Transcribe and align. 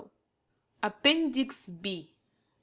APPENDIX 0.81 1.69
B. 1.69 2.15